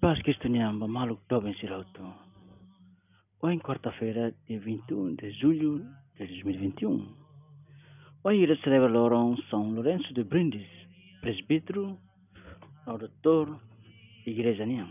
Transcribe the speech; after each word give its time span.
Paz 0.00 0.22
que 0.22 0.30
estudamos 0.30 0.88
maluco 0.88 1.20
dobro 1.28 1.48
em 1.48 1.54
Sirauto. 1.54 2.14
Hoje 3.42 3.58
quarta-feira, 3.58 4.32
dia 4.46 4.60
21 4.60 5.16
de 5.16 5.32
julho 5.32 5.84
de 6.14 6.18
2021. 6.24 7.04
Hoje 8.22 8.42
irá 8.42 8.56
celebrar 8.58 9.12
São 9.50 9.72
Lourenço 9.72 10.14
de 10.14 10.22
Brindis, 10.22 10.68
presbítero, 11.20 11.98
doutor, 12.86 13.60
igreja 14.24 14.64
Niam. 14.64 14.88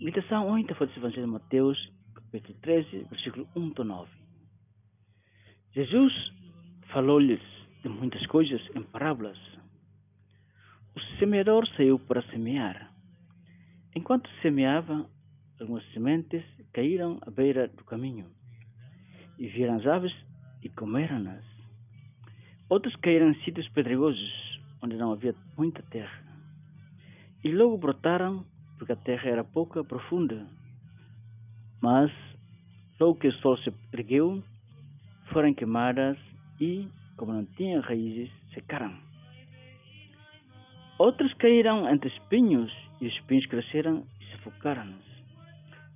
Meditação 0.00 0.50
hoje 0.50 0.62
está 0.62 0.74
fazendo 0.74 0.96
Evangelho 0.96 1.26
de 1.26 1.32
Mateus, 1.32 1.92
capítulo 2.12 2.58
13, 2.60 3.06
versículo 3.08 3.48
1 3.54 3.72
a 3.82 3.84
9. 3.84 4.10
Jesus 5.76 6.12
falou-lhes 6.92 7.40
de 7.84 7.88
muitas 7.88 8.26
coisas 8.26 8.60
em 8.74 8.82
parábolas. 8.82 9.38
O 10.96 11.00
semeador 11.20 11.68
saiu 11.76 12.00
para 12.00 12.20
semear. 12.32 12.95
Enquanto 13.96 14.28
semeava, 14.42 15.08
algumas 15.58 15.82
sementes 15.94 16.44
caíram 16.74 17.18
à 17.26 17.30
beira 17.30 17.66
do 17.66 17.82
caminho 17.82 18.26
e 19.38 19.48
viram 19.48 19.76
as 19.76 19.86
aves 19.86 20.14
e 20.62 20.68
comeram-nas. 20.68 21.42
Outras 22.68 22.94
caíram 22.96 23.30
em 23.30 23.42
sítios 23.42 23.66
pedregosos, 23.70 24.60
onde 24.82 24.96
não 24.96 25.12
havia 25.12 25.34
muita 25.56 25.82
terra. 25.84 26.22
E 27.42 27.50
logo 27.50 27.78
brotaram, 27.78 28.44
porque 28.76 28.92
a 28.92 28.96
terra 28.96 29.30
era 29.30 29.42
pouca 29.42 29.82
profunda. 29.82 30.46
Mas, 31.80 32.12
logo 33.00 33.18
que 33.18 33.28
o 33.28 33.32
sol 33.36 33.56
se 33.56 33.72
ergueu, 33.94 34.44
foram 35.32 35.54
queimadas 35.54 36.18
e, 36.60 36.86
como 37.16 37.32
não 37.32 37.46
tinham 37.46 37.80
raízes, 37.80 38.30
secaram. 38.52 38.94
Outras 40.98 41.32
caíram 41.34 41.88
entre 41.88 42.10
espinhos 42.10 42.85
e 43.00 43.06
os 43.06 43.14
espinhos 43.14 43.46
cresceram 43.46 44.06
e 44.20 44.24
sufocaram-nos. 44.36 45.04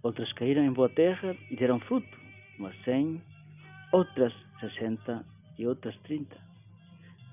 Outras 0.03 0.33
caíram 0.33 0.65
em 0.65 0.73
boa 0.73 0.89
terra 0.89 1.37
e 1.51 1.57
deram 1.57 1.81
fruto, 1.81 2.19
umas 2.59 2.77
cem, 2.85 3.21
outras 3.93 4.33
sessenta 4.61 5.25
e 5.59 5.67
outras 5.67 5.97
trinta. 6.05 6.37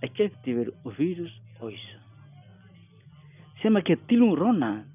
Aquele 0.03 0.29
que 0.29 0.43
tiver 0.43 0.73
ouvidos, 0.83 1.31
ouça. 1.59 1.99
Sema 3.61 3.81
que 3.81 3.95
tilum 3.95 4.35
rona, 4.35 4.85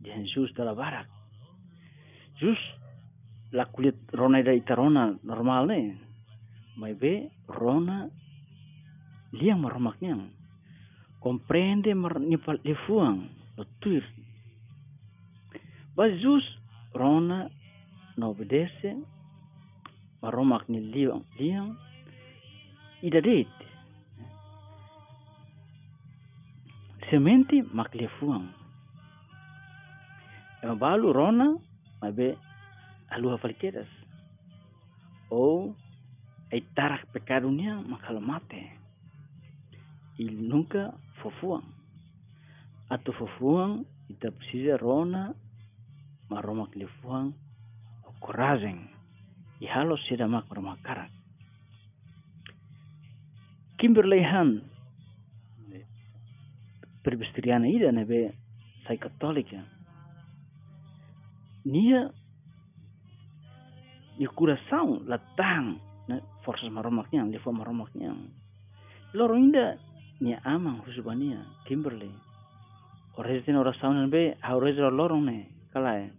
de 0.00 0.10
Jesus 0.10 0.52
de 0.54 0.64
la 0.64 0.74
Barak. 0.74 1.08
Jus, 2.40 2.58
la 3.52 3.66
kulit 3.66 3.96
rona 4.12 4.42
da 4.42 4.52
itarona 4.52 5.18
normal 5.22 5.66
ne. 5.66 5.96
Mas 6.76 6.98
be 6.98 7.30
rona 7.46 8.10
liang 9.32 9.60
maromaknya. 9.60 10.18
Comprende 11.20 11.94
mar 11.94 12.18
nipal 12.20 12.58
tuir. 13.80 14.02
Mas 15.96 16.10
Jesus 16.18 16.42
Rona 16.94 17.50
não 18.16 18.30
obedece, 18.30 18.98
maromak 20.22 20.68
ni 20.68 20.80
liang 20.80 21.22
liang 21.38 21.78
idadet. 23.02 23.46
Semente 27.10 27.62
mak 27.70 27.94
lefuang. 27.94 28.50
Ema 30.62 30.74
balu 30.74 31.12
Rona, 31.12 31.54
mabe 32.02 32.34
alu 33.10 33.30
hafalikeras. 33.30 33.90
Ou 35.30 35.76
ai 36.50 36.62
tarak 36.74 37.06
pekadunya 37.14 37.78
makalo 37.86 38.18
mate. 38.18 38.82
Il 40.18 40.48
nunca 40.48 40.94
fofuang 41.22 41.83
atau 42.94 43.10
fofuang 43.10 43.82
ita 44.06 44.30
precisa 44.30 44.78
rona 44.78 45.34
maroma 46.30 46.70
klifuang 46.70 47.34
o 48.06 48.10
coragem 48.22 48.86
e 49.58 49.66
halo 49.66 49.98
sida 50.06 50.30
mak 50.30 50.46
maroma 50.46 50.78
karak. 50.86 51.10
Kimberley 53.82 54.22
Han 54.22 54.62
presbiteriana 57.02 57.66
ida 57.66 57.90
nebe 57.90 58.30
sai 58.86 58.96
católica 58.96 59.58
nia 61.66 62.14
e 64.22 64.26
coração 64.30 65.02
latang 65.04 65.82
né 66.06 66.22
forças 66.46 66.70
maromaknya 66.70 67.26
lefa 67.26 67.50
maromaknya 67.50 68.14
loro 69.12 69.34
ainda 69.34 69.76
nia 70.22 70.38
amang 70.46 70.78
husubania 70.86 71.42
Kimberley 71.66 72.14
Orezin 73.16 73.54
ora 73.56 73.72
saunan 73.78 74.10
be 74.10 74.34
haurez 74.42 74.78
ora 74.78 74.90
lorong 74.90 75.24
ne 75.24 75.46
kalai. 75.72 76.10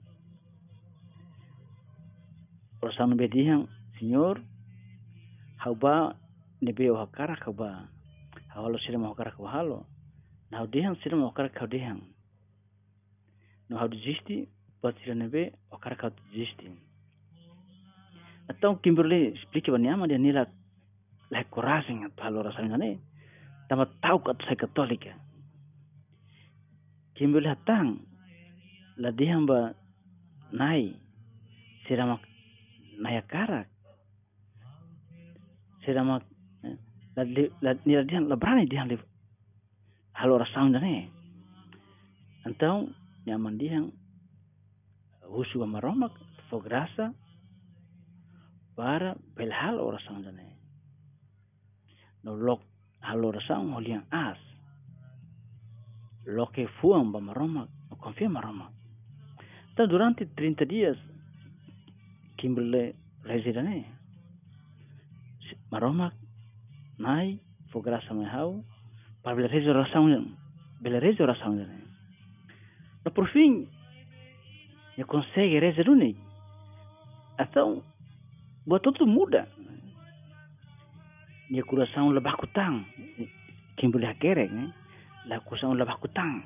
Ora 2.82 2.92
saunan 2.96 3.18
be 3.18 3.28
dihang 3.28 3.68
senyor 4.00 4.40
hauba 5.60 6.16
ne 6.62 6.72
be 6.72 6.90
o 6.90 6.96
hakara 6.96 7.36
hauba. 7.44 7.90
Hawalo 8.56 8.80
sira 8.80 8.98
mo 8.98 9.14
hakara 9.14 9.36
halo. 9.52 9.84
Na 10.52 10.60
hau 10.60 10.68
dihang 10.68 10.96
sira 11.04 11.18
mo 11.18 11.28
hakara 11.32 11.50
kau 11.50 11.68
dihang. 11.68 12.00
No 13.70 13.78
hau 13.78 13.88
desisti 13.92 14.48
buat 14.82 14.96
sira 15.04 15.16
ne 15.16 15.28
be 15.28 15.52
o 15.72 15.76
hakara 15.76 16.00
kau 16.00 16.12
desisti. 16.32 16.72
Atau 18.48 18.80
Kimberly 18.80 19.36
explique 19.36 19.68
ba 19.68 19.78
niama 19.78 20.08
dia 20.08 20.18
nila 20.18 20.48
la 21.30 21.44
coragem 21.52 22.08
atau 22.08 22.24
halo 22.24 22.40
ora 22.40 22.56
saunan 22.56 22.80
ne. 22.80 23.00
Tama 23.68 23.84
tau 24.00 24.24
kat 24.24 24.40
saya 24.48 24.56
katolika. 24.56 25.25
Kimbil 27.16 27.48
hatang 27.48 28.04
la 29.00 29.12
dihang 29.12 29.48
ba 29.48 29.72
nai 30.52 30.92
siramak 31.88 32.22
naya 33.00 33.24
karak. 33.24 33.68
Siramak 35.84 36.24
la 37.16 37.24
la 37.62 37.72
ni 37.86 37.96
la 37.96 38.04
dihang 38.04 38.28
la 38.28 38.36
brani 38.36 38.68
dihang 38.68 38.92
li 38.92 38.98
halo 40.16 40.40
rasang 40.40 40.72
dane 40.72 41.08
antau 42.48 42.88
nyaman 43.26 43.56
dihang 43.60 43.92
husu 45.28 45.60
ba 45.60 45.68
maromak 45.68 46.12
fo 46.48 46.60
grasa 46.60 47.16
para 48.76 49.16
bel 49.36 49.52
halo 49.52 49.92
rasang 49.96 50.24
dane 50.24 50.56
no 52.24 52.36
lok 52.36 52.62
halo 53.00 53.32
rasang 53.32 53.72
holiang 53.72 54.04
as 54.12 54.40
lo 56.26 56.48
que 56.52 56.68
fuam 56.82 57.12
ba 57.12 57.20
maroma 57.20 57.68
o 57.90 57.96
confia 57.96 58.30
maroma. 58.30 58.72
Ta 59.76 59.86
durante 59.86 60.26
30 60.26 60.66
dias 60.66 60.98
kimberle 62.38 62.96
residane 63.24 63.86
maroma 65.72 66.14
nai 66.98 67.40
fo 67.70 67.82
grasa 67.82 68.14
me 68.14 68.26
hau 68.26 68.64
para 69.24 69.36
bela 69.36 69.48
rezo 69.48 69.74
ração 69.74 70.06
bela 70.82 71.00
rezo 71.00 71.26
ração 71.26 71.54
ne. 71.54 71.66
No 73.06 73.12
por 73.12 73.28
fim 73.30 73.68
eu 74.98 75.06
consegue 75.06 75.60
rezo 75.60 75.92
uni 75.92 76.16
então 77.40 77.84
buat 78.66 78.82
tudo 78.82 79.06
muda. 79.06 79.48
Nia 81.50 81.62
coração 81.62 82.10
lebah 82.10 82.34
kutang 82.42 82.82
Kimberley 83.78 84.10
hakerek 84.10 84.50
né 84.50 84.74
la 85.28 85.38
acusação 85.38 85.74
leva 85.74 85.98
cutang. 85.98 86.44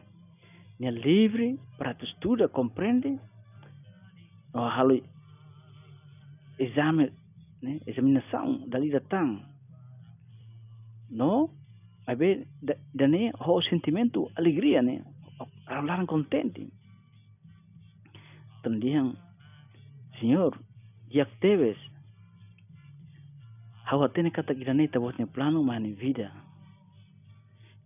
Nia 0.79 0.91
livre 0.91 1.59
para 1.78 1.94
tu 1.94 2.06
estuda, 2.06 2.47
compreende? 2.47 3.19
O 4.53 4.59
halo 4.59 5.01
exame, 6.57 7.12
né? 7.62 7.79
Examinação 7.85 8.67
dali 8.67 8.90
datang. 8.90 9.44
No? 11.09 11.50
Aí 12.07 12.16
vê, 12.16 12.47
da 12.62 12.75
o 13.47 13.62
sentimento, 13.62 14.31
alegria, 14.35 14.81
né? 14.81 15.03
Hablaram 15.67 16.05
contente. 16.05 16.72
Então 18.59 18.79
diziam, 18.79 19.16
Senhor, 20.20 20.58
já 21.11 21.26
teves, 21.40 21.78
Hawa 23.90 24.09
tene 24.09 24.29
kata 24.29 24.53
kita 24.53 24.73
ni 24.73 24.87
tabot 24.87 25.17
ni 25.17 25.26
plano 25.26 25.64
mani 25.64 25.93
vida 25.93 26.31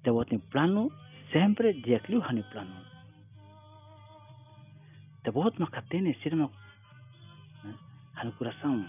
tawat 0.04 0.32
ni 0.32 0.40
plano 0.52 0.92
sempre 1.32 1.74
dia 1.84 2.00
kliu 2.00 2.22
hani 2.22 2.44
plano 2.52 2.76
tawat 5.24 5.60
makatene 5.60 6.14
sirma 6.24 6.50
hani 8.16 8.32
coração 8.38 8.86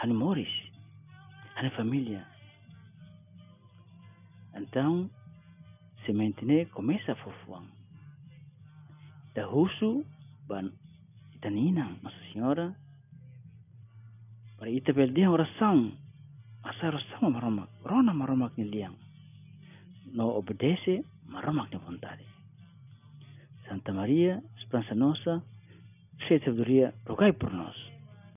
hani 0.00 0.14
moris 0.14 0.52
hani 1.56 1.70
família 1.76 2.24
então 4.54 5.10
sementine 6.06 6.66
começa 6.66 7.12
a 7.12 7.14
fofuang. 7.16 7.66
Da 9.34 9.46
husu 9.46 10.04
ban 10.48 10.72
itanina 11.34 11.88
nossa 12.02 12.16
senhora 12.32 12.74
para 14.58 14.68
ita 14.70 14.92
bel 14.92 15.12
dia 15.12 15.30
oração 15.30 15.92
asa 16.62 16.86
oração 16.86 17.30
maromak 17.30 17.70
rona 17.84 18.12
maromak 18.12 18.52
ni 18.58 18.68
no 20.06 20.36
obedece 20.36 21.04
maramak 21.26 21.70
ni 21.72 21.78
vontade. 21.78 22.24
Santa 23.68 23.92
Maria, 23.92 24.42
esperança 24.58 24.94
nossa, 24.94 25.42
cheia 26.26 26.38
de 26.40 26.44
sabedoria, 26.44 26.94
rogai 27.06 27.32
por 27.32 27.52
nós. 27.52 27.76